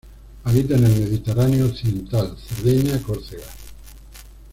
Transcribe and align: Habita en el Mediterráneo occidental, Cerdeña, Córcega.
Habita 0.45 0.77
en 0.77 0.85
el 0.85 0.99
Mediterráneo 0.99 1.67
occidental, 1.67 2.35
Cerdeña, 2.35 2.99
Córcega. 3.03 3.45